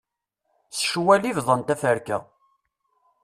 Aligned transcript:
S 0.77 0.77
ccwal 0.85 1.23
i 1.29 1.31
bḍan 1.37 1.61
taferka. 1.61 2.17